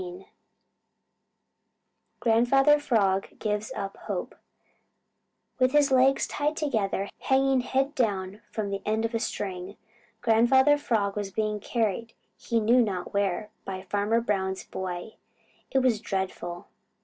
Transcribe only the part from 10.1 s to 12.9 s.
Grandfather Frog was being carried he knew